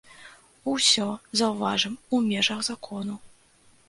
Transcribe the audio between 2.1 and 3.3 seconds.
у межах закону.